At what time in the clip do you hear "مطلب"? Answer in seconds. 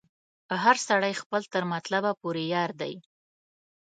1.73-2.03